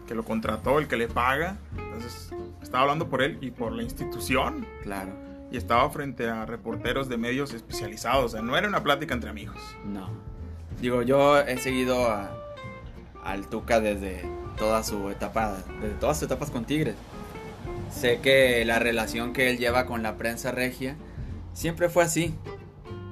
[0.07, 1.57] que lo contrató, el que le paga.
[1.79, 2.31] Entonces,
[2.63, 5.13] estaba hablando por él y por la institución Claro.
[5.53, 8.25] y estaba frente a reporteros de medios especializados.
[8.25, 9.57] O sea, no era una plática entre amigos.
[9.85, 10.09] No.
[10.81, 12.31] Digo, yo he seguido a-
[13.23, 14.23] al Tuca desde
[14.59, 16.97] toda su etapa, desde todas sus etapas con Tigres.
[17.93, 20.97] Sé que la relación que él lleva con la prensa regia
[21.53, 22.35] siempre fue así.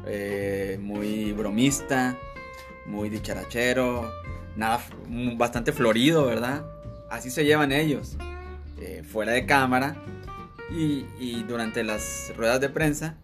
[0.07, 2.17] Eh, muy bromista,
[2.87, 4.12] muy dicharachero,
[4.57, 4.81] nada,
[5.37, 6.64] bastante florido, ¿verdad?
[7.11, 8.16] Así se llevan ellos,
[8.81, 9.97] eh, fuera de cámara
[10.71, 13.16] y, y durante las ruedas de prensa.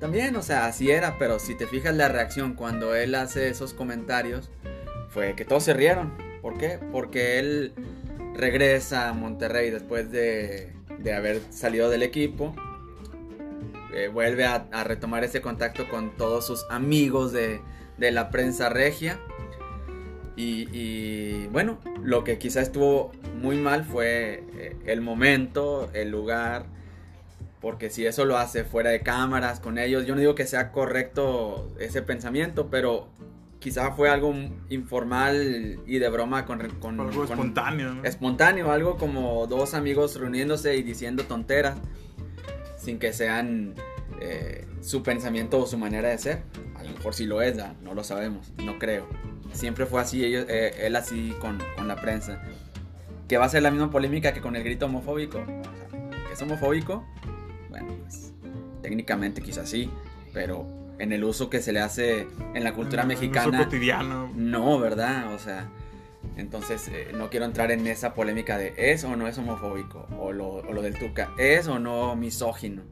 [0.00, 3.72] También, o sea, así era, pero si te fijas la reacción cuando él hace esos
[3.72, 4.50] comentarios,
[5.08, 6.12] fue que todos se rieron.
[6.42, 6.78] ¿Por qué?
[6.92, 7.72] Porque él
[8.34, 12.54] regresa a Monterrey después de, de haber salido del equipo.
[13.96, 17.60] eh, vuelve a, a retomar ese contacto con todos sus amigos de,
[17.98, 19.18] de la prensa regia.
[20.36, 26.66] Y, y, bueno, lo que quizá estuvo muy mal fue eh, el momento, el lugar,
[27.62, 30.72] porque si eso lo hace fuera de cámaras con ellos, yo no digo que sea
[30.72, 33.08] correcto ese pensamiento, pero
[33.60, 34.34] quizá fue algo
[34.68, 36.58] informal y de broma con...
[36.80, 38.04] con Algo con- espontáneo, ¿no?
[38.04, 41.78] espontáneo, algo como dos amigos reuniéndose y diciendo tonteras,
[42.76, 43.74] sin que sean
[44.20, 46.42] eh, su pensamiento o su manera de ser.
[46.76, 49.06] A lo mejor sí lo es, no lo sabemos, no creo.
[49.52, 52.42] Siempre fue así, ellos, eh, él así con, con la prensa.
[53.28, 55.38] Que va a ser la misma polémica que con el grito homofóbico.
[55.38, 57.04] O sea, ¿que es homofóbico?
[57.70, 58.32] Bueno, pues
[58.82, 59.90] técnicamente quizás sí,
[60.32, 60.66] pero
[60.98, 63.64] en el uso que se le hace en la cultura En el uso mexicana...
[63.64, 64.30] cotidiano.
[64.34, 65.34] No, ¿verdad?
[65.34, 65.68] O sea,
[66.36, 70.32] entonces eh, no quiero entrar en esa polémica de es o no es homofóbico, o
[70.32, 72.82] lo, o lo del Tuca, es o no misógino.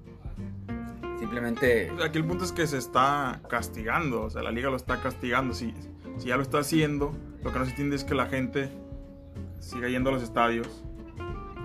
[1.18, 5.00] Simplemente, Aquí el punto es que se está castigando, o sea, la liga lo está
[5.00, 5.55] castigando.
[5.55, 5.72] Si,
[6.18, 8.68] si ya lo está haciendo, lo que no se entiende es que la gente
[9.61, 10.85] siga yendo a los estadios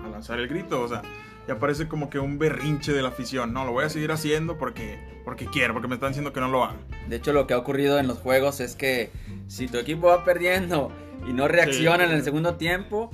[0.04, 1.02] a lanzar el grito, o sea,
[1.46, 3.52] ya parece como que un berrinche de la afición.
[3.52, 6.48] No, lo voy a seguir haciendo porque, porque quiero, porque me están diciendo que no
[6.48, 6.76] lo haga.
[7.08, 9.10] de hecho lo que ha ocurrido en los juegos es que
[9.48, 10.90] si tu equipo va perdiendo
[11.28, 12.10] y no reacciona Sí.
[12.10, 13.10] en el segundo tiempo,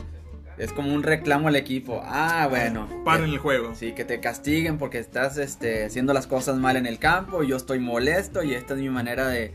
[0.59, 2.01] es como un reclamo al equipo.
[2.05, 2.89] Ah, bueno.
[3.05, 3.75] Paren el juego.
[3.75, 7.49] Sí, que te castiguen porque estás este, haciendo las cosas mal en el campo y
[7.49, 9.53] yo estoy molesto y esta es mi manera de,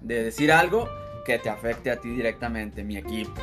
[0.00, 0.88] de decir algo
[1.24, 3.40] que te afecte a ti directamente, mi equipo.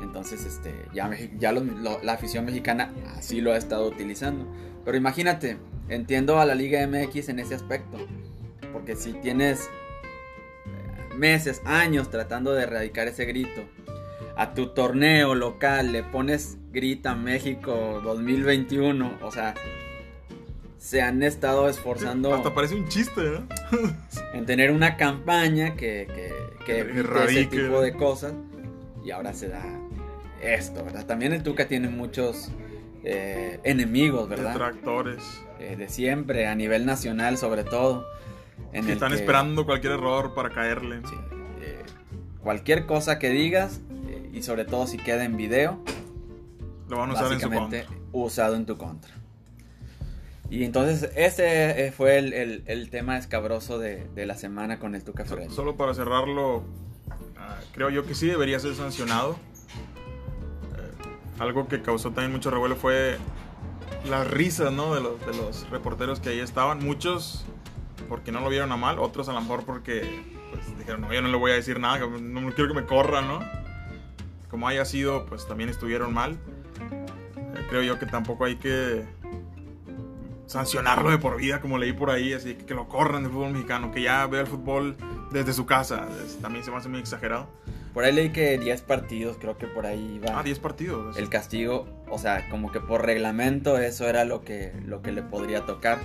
[0.00, 4.46] Entonces, este, ya, ya la afición mexicana así lo ha estado utilizando.
[4.84, 5.56] Pero imagínate,
[5.88, 7.98] entiendo a la Liga MX en ese aspecto.
[8.72, 9.68] Porque si tienes
[10.66, 13.62] eh, meses, años tratando de erradicar ese grito,
[14.36, 19.54] a tu torneo local le pones Grita México 2021, o sea,
[20.78, 22.34] se han estado esforzando.
[22.34, 23.40] Hasta parece un chiste, ¿eh?
[24.34, 26.08] en tener una campaña que,
[26.66, 28.34] que, que ese tipo de cosas.
[29.04, 29.62] Y ahora se da
[30.42, 31.06] esto, ¿verdad?
[31.06, 32.50] También el Tuca tiene muchos
[33.04, 34.52] eh, enemigos, ¿verdad?
[34.52, 35.22] Detractores.
[35.58, 38.06] Eh, de siempre, a nivel nacional sobre todo.
[38.72, 41.00] En que están esperando cualquier error para caerle.
[41.04, 41.14] Sí,
[41.60, 41.82] eh,
[42.42, 43.80] cualquier cosa que digas,
[44.32, 45.78] y sobre todo si queda en video,
[46.88, 47.86] lo van a usar en su contra.
[48.12, 49.12] usado en tu contra.
[50.50, 55.54] Y entonces ese fue el, tema escabroso de, la semana con el Tuca Ferretti.
[55.54, 56.64] Solo para cerrarlo,
[57.38, 59.36] ah, creo yo que sí debería ser sancionado
[61.42, 63.18] algo que causó también mucho revuelo fue
[64.08, 64.94] las risas, ¿no?
[64.94, 66.78] De los, de los reporteros que ahí estaban.
[66.78, 67.44] Muchos
[68.08, 71.22] porque no lo vieron a mal, otros a lo mejor porque pues, dijeron, no, yo
[71.22, 73.40] no le voy a decir nada, no quiero que me corra, ¿no?
[74.52, 76.32] Como haya sido, pues también estuvieron mal.
[76.32, 79.02] Eh, creo yo que tampoco hay que
[80.44, 83.52] sancionarlo de por vida, como leí por ahí, así que, que lo corran del fútbol
[83.52, 84.94] mexicano, que ya vea el fútbol
[85.32, 86.06] desde su casa.
[86.42, 87.48] también se me hace muy exagerado.
[87.94, 90.40] Por ahí leí que 10 partidos, creo que por ahí va.
[90.40, 91.16] Ah, 10 partidos.
[91.16, 95.22] El castigo, o sea, como que por reglamento eso era lo que, lo que le
[95.22, 95.98] podría tocar.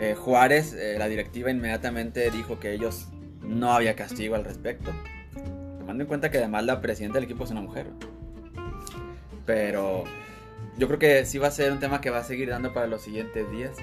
[0.00, 3.06] Eh, Juárez, eh, la directiva inmediatamente dijo que ellos
[3.42, 4.92] no había castigo al respecto.
[5.84, 7.88] Tomando en cuenta que además la presidenta del equipo es una mujer.
[9.44, 10.04] Pero
[10.78, 12.86] yo creo que sí va a ser un tema que va a seguir dando para
[12.86, 13.76] los siguientes días.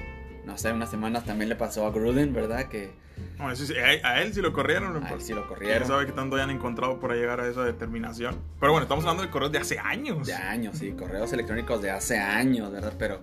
[0.43, 2.69] No sé, unas semanas también le pasó a Gruden, ¿verdad?
[2.69, 2.89] Que
[3.37, 5.03] a, él sí lo corrieron.
[5.03, 5.87] A él sí lo corrieron.
[5.87, 8.35] sabe que tanto hayan encontrado para llegar a esa determinación.
[8.59, 10.25] Pero bueno, estamos hablando de correos de hace años.
[10.25, 12.93] De años, sí, correos electrónicos de hace años, ¿verdad?
[12.97, 13.21] Pero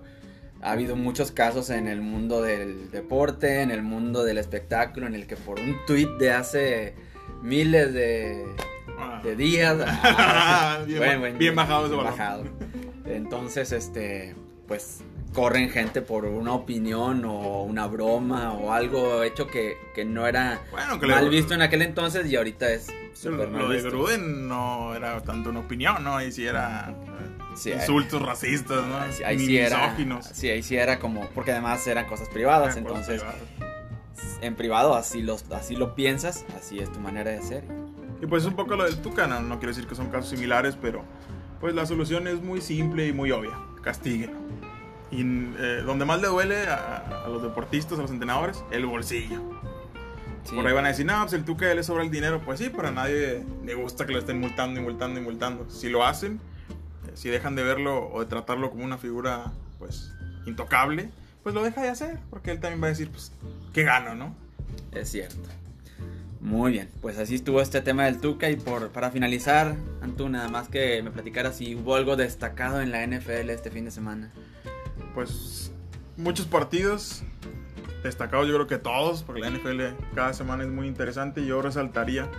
[0.61, 5.15] ha habido muchos casos en el mundo del deporte, en el mundo del espectáculo, en
[5.15, 7.08] el que por un tweet de hace
[7.41, 8.45] miles de,
[8.97, 9.21] ah.
[9.23, 9.77] de días.
[10.87, 12.43] bien, bien, bajado ese bajado.
[13.05, 14.35] Entonces, este,
[14.67, 15.01] pues
[15.33, 20.61] corren gente por una opinión o una broma o algo hecho que, no era
[21.01, 25.21] mal visto en aquel entonces y ahorita es super mal Lo de Gruden no era
[25.21, 26.15] tanto una opinión, ¿no?
[26.15, 26.95] Ahí sí era
[27.65, 28.97] eh, insultos racistas, ¿no?
[29.25, 29.93] Ahí, sí era,
[30.33, 33.21] sí, ahí sí era como, porque además eran cosas privadas, entonces
[34.41, 37.63] en privado así, los, así lo piensas, así es tu manera de ser.
[38.21, 41.03] Y pues un poco lo del Tucana, no, quiero decir que son casos similares, pero
[41.59, 44.49] pues la solución es muy simple y muy obvia, castiguen
[45.11, 49.41] y eh, donde más le duele a, los deportistas, a los entrenadores, el bolsillo.
[50.53, 52.41] Por ahí van a decir, no, pues el Tuca le sobra el dinero.
[52.43, 55.69] Pues sí, pero a nadie le gusta que lo estén multando y multando y multando.
[55.69, 56.39] Si lo hacen,
[57.07, 60.11] eh, si dejan de verlo o de tratarlo como una figura, pues,
[60.47, 61.11] intocable,
[61.43, 62.19] pues lo deja de hacer.
[62.31, 63.31] Porque él también va a decir, pues,
[63.73, 64.35] ¿qué gano, no?
[64.91, 65.49] Es cierto.
[66.41, 70.47] Muy bien, pues así estuvo este tema del Tuca y por, para finalizar, Antú, nada
[70.47, 74.31] más que me platicara si hubo algo destacado en la NFL este fin de semana
[75.13, 75.71] pues
[76.17, 77.23] muchos partidos
[78.03, 79.81] destacados, yo creo que todos, porque la NFL
[80.15, 81.45] cada semana es muy interesante.
[81.45, 82.29] Yo resaltaría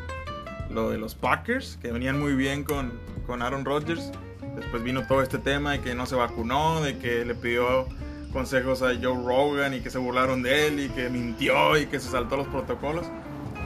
[0.71, 4.13] lo de los Packers, que venían muy bien con, con Aaron Rodgers.
[4.57, 7.87] Después vino todo este tema de que no se vacunó, de que le pidió
[8.33, 12.01] consejos a Joe Rogan y que se burlaron de él y que mintió y que
[12.01, 13.07] se saltó los protocolos.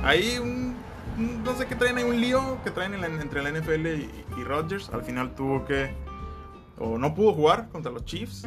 [0.02, 0.74] Ahí un,
[1.44, 4.90] no sé qué traen, hay un lío que traen entre la NFL y, y Rodgers.
[4.90, 5.90] Al final tuvo que,
[6.78, 8.46] o no pudo jugar contra los Chiefs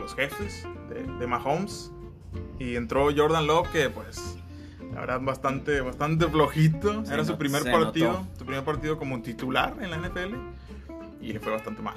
[0.00, 0.66] los jefes
[1.18, 1.90] de, Mahomes.
[2.58, 4.36] Y entró Jordan Love, que pues
[4.92, 7.02] la verdad bastante, bastante flojito.
[7.10, 10.34] Era su primer partido, su primer partido como titular en la NFL.
[11.20, 11.96] Y le fue bastante mal.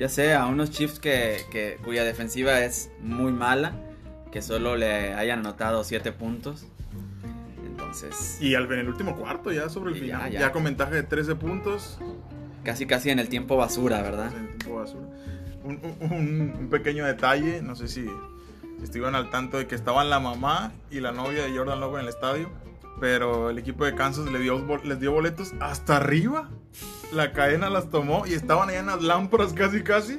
[0.00, 3.74] Ya sé, a unos Chiefs que, que, cuya defensiva es muy mala,
[4.32, 6.66] que solo le hayan anotado 7 puntos.
[7.64, 8.38] Entonces.
[8.40, 11.36] Y al, en el último cuarto, ya sobre el final, ya, con ventaja de 13
[11.36, 11.98] puntos.
[12.64, 14.32] Casi, casi en el tiempo basura, ¿verdad?
[14.34, 15.06] En el tiempo basura
[15.64, 18.06] un, pequeño detalle, no sé si,
[18.82, 22.00] estuvieron al tanto de que estaban la mamá y la novia de Jordan Love en
[22.00, 22.50] el estadio,
[23.00, 26.50] pero el equipo de Kansas le dio, les dio boletos hasta arriba.
[27.12, 30.18] La cadena las tomó y estaban allá en las lámparas casi casi.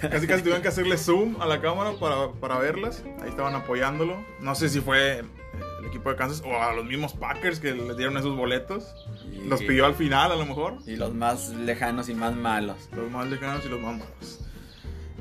[0.00, 3.04] Casi casi tuvieron que hacerle zoom a la cámara para, para verlas.
[3.22, 4.22] Ahí estaban apoyándolo.
[4.40, 7.96] No sé si fue el equipo de Kansas o a los mismos Packers que les
[7.96, 8.92] dieron esos boletos.
[9.46, 10.78] los pidió al final a lo mejor.
[10.86, 12.88] Y los más lejanos y más malos.
[12.94, 14.40] Los más lejanos y los más malos.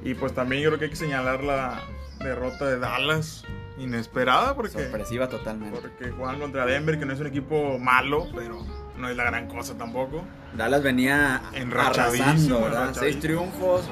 [0.04, 1.82] Y pues también yo creo que hay que señalar la
[2.20, 3.46] derrota de Dallas.
[3.78, 4.72] Inesperada porque...
[4.72, 5.80] Sorpresiva totalmente.
[5.80, 8.66] Porque juegan contra Denver, que no es un equipo malo, pero
[8.98, 10.24] no es la gran cosa tampoco.
[10.56, 11.42] Dallas venía
[11.82, 12.94] arrasando.
[12.94, 13.88] Seis triunfos.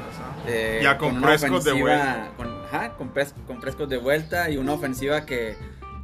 [0.48, 2.32] eh, Ya con una Prescott de vuelta.
[2.38, 5.56] Con, ajá, con, Pres- con Prescott de vuelta y una ofensiva que,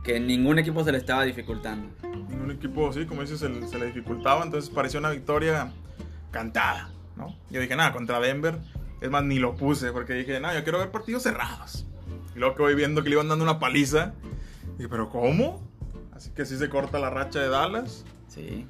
[0.04, 1.89] que ningún equipo se le estaba dificultando.
[2.30, 4.44] Ningún equipo, sí, como dices, se, le- se le dificultaba.
[4.44, 5.72] Entonces pareció una victoria
[6.30, 7.36] cantada, ¿no?
[7.50, 8.60] Yo dije, nada, contra Denver.
[9.02, 11.88] Es más, ni lo puse porque dije, no, yo quiero ver partidos cerrados.
[12.36, 14.13] Y luego que voy viendo que le iban dando una paliza.
[14.78, 15.62] Dije, ¿pero cómo?
[16.13, 18.06] Así que sí se corta la racha de Dallas.
[18.28, 18.65] Sí.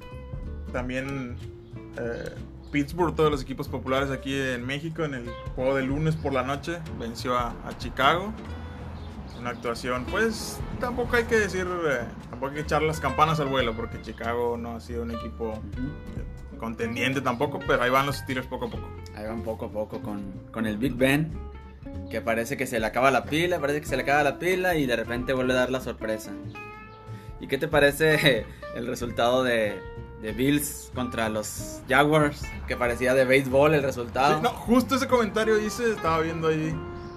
[0.72, 1.36] También
[1.98, 2.34] eh,
[2.70, 6.42] Pittsburgh, todos los equipos populares aquí en México, en el juego de lunes por la
[6.42, 8.32] noche, venció a, a Chicago.
[9.38, 13.48] Una actuación, pues tampoco hay que decir, eh, tampoco hay que echar las campanas al
[13.48, 18.16] vuelo, porque Chicago no ha sido un equipo eh, contendiente tampoco, pero ahí van los
[18.18, 18.88] Steelers poco a poco.
[19.16, 20.22] Ahí van poco a poco con,
[20.52, 21.32] con el Big Ben.
[22.10, 24.76] Que parece que se le acaba la pila, parece que se le acaba la pila
[24.76, 26.32] y de repente vuelve a dar la sorpresa.
[27.40, 29.78] ¿Y qué te parece el resultado de,
[30.20, 32.42] de Bills contra los Jaguars?
[32.68, 34.36] Que parecía de béisbol el resultado.
[34.36, 36.74] Sí, no, justo ese comentario hice, estaba viendo ahí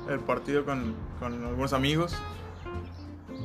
[0.10, 2.16] el partido con, con algunos amigos.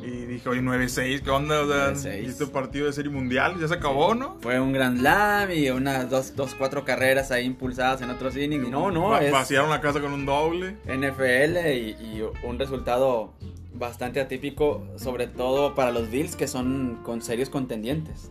[0.03, 1.61] Y dije, oye, 9-6, ¿qué onda?
[1.61, 2.23] O sea, 9-6.
[2.23, 4.37] ¿y este partido de serie mundial ya se acabó, ¿no?
[4.41, 8.69] Fue un Grand Slam y unas dos, dos, cuatro carreras ahí impulsadas en otros innings.
[8.69, 10.77] Y no, no, Va- es Vaciaron la casa con un doble.
[10.87, 13.35] NFL y, y un resultado
[13.75, 18.31] bastante atípico, sobre todo para los Bills que son con serios contendientes.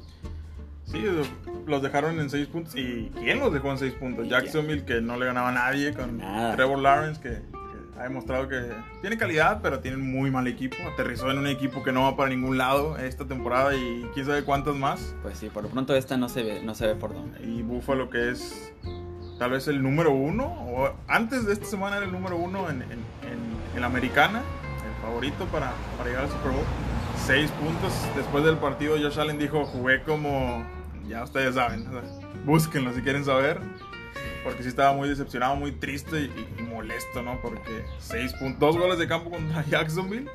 [0.86, 1.04] Sí,
[1.68, 2.76] los dejaron en 6 puntos.
[2.76, 4.26] ¿Y quién los dejó en 6 puntos?
[4.26, 6.56] ¿Y Jacksonville, que no le ganaba a nadie, con Nada.
[6.56, 7.38] Trevor Lawrence, que
[8.00, 10.78] ha demostrado que tiene calidad, pero tiene muy mal equipo.
[10.94, 14.44] Aterrizó en un equipo que no va para ningún lado esta temporada y quién sabe
[14.44, 15.14] cuántas más.
[15.22, 17.42] Pues sí, por lo pronto esta no se ve, no se ve por dónde.
[17.44, 18.74] Y Buffalo, que es
[19.38, 22.82] tal vez el número uno, o antes de esta semana era el número uno en,
[22.84, 26.64] en, en- en la americana, el favorito para, para llegar al Super Bowl.
[27.26, 27.94] Seis puntos.
[28.16, 30.64] Después del partido, Josh Allen dijo: Jugué como.
[31.08, 32.02] Ya ustedes saben, o sea,
[32.46, 33.60] búsquenlo si quieren saber.
[34.50, 37.40] Porque sí estaba muy decepcionado, muy triste y, molesto, ¿no?
[37.40, 40.28] Porque seis puntos, dos goles de campo contra Jacksonville.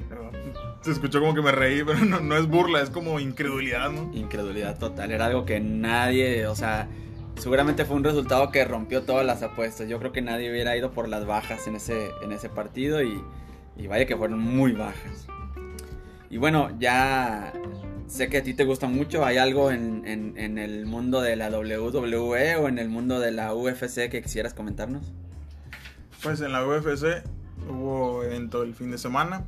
[0.82, 4.10] Se escuchó como que me reí, pero no, no es burla, es como incredulidad, ¿no?
[4.14, 6.88] Incredulidad total, era algo que nadie, o sea,
[7.36, 9.88] seguramente fue un resultado que rompió todas las apuestas.
[9.88, 13.20] Yo creo que nadie hubiera ido por las bajas en ese, en ese partido y,
[13.76, 15.26] y vaya que fueron muy bajas.
[16.30, 17.52] Y bueno, ya
[18.14, 19.24] sé que a ti te gusta mucho.
[19.24, 23.54] ¿Hay algo en, en- el mundo de la WWE o en el mundo de la
[23.54, 25.02] UFC que quisieras comentarnos?
[26.22, 27.22] Pues en la UFC
[27.68, 29.44] hubo evento el fin de semana.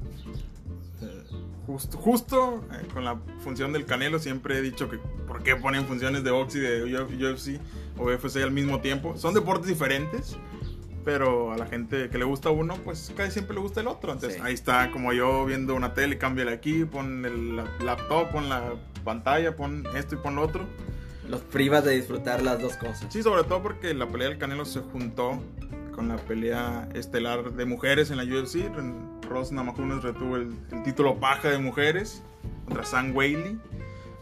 [1.03, 1.23] Eh,
[1.67, 5.85] Justo, justo eh, con la función del Canelo siempre he dicho que por qué ponen
[5.85, 7.61] funciones de box y de UFC
[7.99, 9.17] o UFC al mismo tiempo.
[9.17, 10.37] Son deportes diferentes,
[11.07, 14.13] pero a la gente que le gusta uno, pues casi siempre le gusta el otro.
[14.13, 14.45] Entonces Sí.
[14.45, 18.75] ahí está, como yo viendo una tele, cámbiale aquí, pon el la- laptop, pon la
[19.05, 20.67] pantalla, pon esto y pon lo otro.
[21.29, 23.07] Los privas de disfrutar las dos cosas.
[23.09, 25.41] Sí, sobre todo porque la pelea del Canelo se juntó
[25.95, 28.69] con la pelea estelar de mujeres en la UFC.
[29.29, 32.23] Ross Namajunas retuvo el, el título paja de mujeres
[32.65, 33.59] contra Sam Whaley.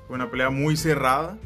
[0.07, 1.39] Fue una pelea muy cerrada.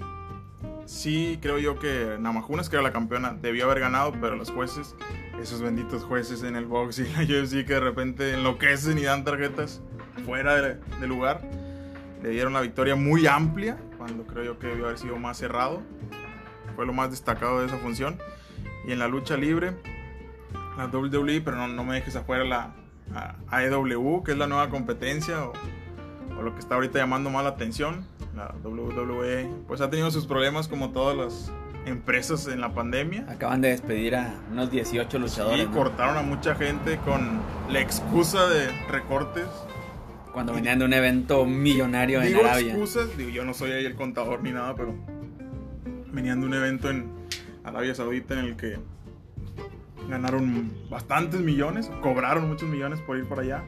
[0.86, 4.94] Sí, creo yo que Namajunas, que era la campeona, debió haber ganado, pero los jueces,
[5.40, 9.24] esos benditos jueces en el box y la UFC que de repente enloquecen y dan
[9.24, 9.80] tarjetas
[10.24, 11.42] fuera de, de lugar,
[12.22, 15.82] le dieron la victoria muy amplia, cuando creo yo que debió haber sido más cerrado
[16.78, 18.18] fue lo más destacado de esa función.
[18.86, 19.72] Y en la lucha libre,
[20.76, 22.72] la WWE, pero no, no me dejes afuera la
[23.50, 25.52] AEW, que es la nueva competencia o,
[26.38, 28.06] o lo que está ahorita llamando más la atención.
[28.36, 31.52] La WWE, pues ha tenido sus problemas como todas las
[31.88, 33.26] empresas en la pandemia.
[33.28, 35.60] Acaban de despedir a unos 18 luchadores.
[35.60, 35.72] Y ¿no?
[35.72, 39.46] cortaron a mucha gente con la excusa de recortes.
[40.32, 42.72] Cuando venían de un evento millonario en Arabia.
[42.72, 44.94] excusas, digo, yo no soy ahí el contador ni nada, pero
[46.12, 47.10] venían de un evento en
[47.64, 48.78] Arabia Saudita en el que
[50.08, 53.64] ganaron bastantes millones, cobraron muchos millones por ir para allá.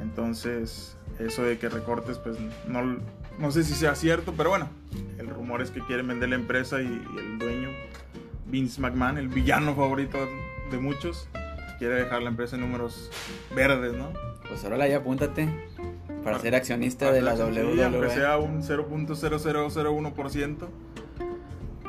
[0.00, 2.36] Entonces, eso de que recortes, pues
[2.68, 2.98] no,
[3.38, 4.68] no sé si sea cierto, pero bueno,
[5.18, 7.68] el rumor es que quieren vender la empresa y, y el dueño,
[8.46, 10.18] Vince McMahon, el villano favorito
[10.70, 11.28] de muchos,
[11.78, 13.10] quiere dejar la empresa en números
[13.54, 14.08] verdes, ¿no?
[14.48, 15.48] Pues ahora ya apúntate
[16.24, 17.84] para ser accionista de la WWE.
[17.84, 20.68] aunque sea un 0.0001%.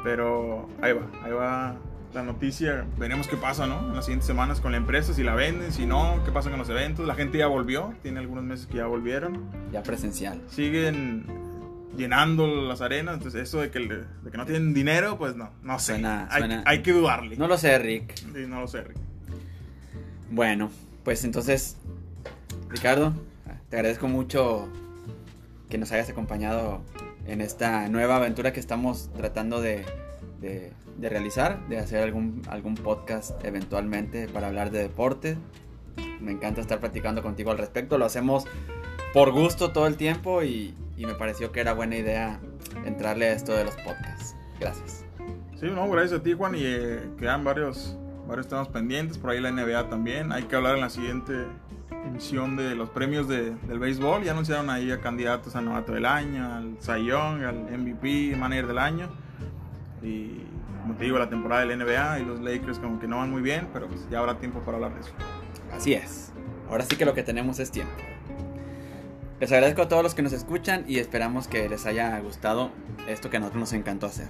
[0.03, 1.75] Pero ahí va, ahí va
[2.13, 2.85] la noticia.
[2.97, 3.79] Veremos qué pasa, ¿no?
[3.89, 6.59] En las siguientes semanas con la empresa, si la venden, si no, qué pasa con
[6.59, 7.05] los eventos.
[7.05, 9.49] La gente ya volvió, tiene algunos meses que ya volvieron.
[9.71, 10.41] Ya presencial.
[10.49, 11.25] Siguen
[11.95, 15.49] llenando las arenas, entonces eso de que, le- de que no tienen dinero, pues no,
[15.63, 15.93] no sé.
[15.93, 17.37] Suena- hay, suena- hay que dudarle.
[17.37, 18.15] No lo sé, Rick.
[18.15, 18.97] Sí, no lo sé, Rick.
[20.29, 20.69] Bueno,
[21.03, 21.77] pues entonces,
[22.69, 23.13] Ricardo,
[23.69, 24.67] te agradezco mucho
[25.69, 26.81] que nos hayas acompañado
[27.25, 29.85] en esta nueva aventura que estamos tratando de,
[30.39, 35.37] de, de realizar, de hacer algún, algún podcast eventualmente para hablar de deporte.
[36.19, 38.45] Me encanta estar platicando contigo al respecto, lo hacemos
[39.13, 42.39] por gusto todo el tiempo y, y me pareció que era buena idea
[42.85, 44.35] entrarle a esto de los podcasts.
[44.59, 45.05] Gracias.
[45.59, 49.39] Sí, no, gracias a ti, Juan, y eh, quedan varios, varios temas pendientes, por ahí
[49.39, 50.31] la NBA también.
[50.31, 51.33] Hay que hablar en la siguiente
[52.05, 54.23] emisión de los premios de, del béisbol.
[54.23, 58.77] Ya anunciaron ahí a candidatos a novato del año, al Young, al MVP, manager del
[58.77, 59.09] año.
[60.01, 60.43] Y
[60.81, 63.41] como te digo, la temporada del NBA y los Lakers como que no van muy
[63.41, 65.11] bien, pero pues ya habrá tiempo para hablar de eso.
[65.73, 66.31] Así es.
[66.69, 67.93] Ahora sí que lo que tenemos es tiempo.
[69.39, 72.71] Les agradezco a todos los que nos escuchan y esperamos que les haya gustado
[73.07, 74.27] esto que a nosotros nos encantó hacer.